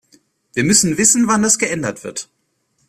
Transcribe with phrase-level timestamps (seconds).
[0.55, 2.27] Wir müssen wissen, wann das geändert wird.